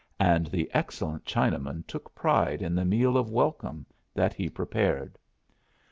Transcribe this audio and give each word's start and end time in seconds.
And 0.19 0.47
the 0.47 0.67
excellent 0.73 1.25
Chinaman 1.25 1.85
took 1.85 2.15
pride 2.15 2.63
in 2.63 2.73
the 2.73 2.85
meal 2.85 3.17
of 3.17 3.29
welcome 3.29 3.85
that 4.15 4.33
he 4.33 4.49
prepared. 4.49 5.15